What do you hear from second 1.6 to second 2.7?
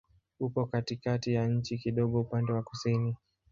kidogo upande wa